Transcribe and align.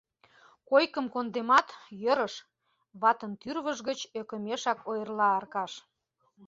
—Койкым 0.69 1.05
кондемат, 1.13 1.67
йӧрыш,— 2.01 2.35
ватын 3.01 3.31
тӱрвыж 3.41 3.77
гыч 3.87 3.99
ӧкымешак 4.19 4.79
ойырла 4.89 5.27
Аркаш. 5.37 5.71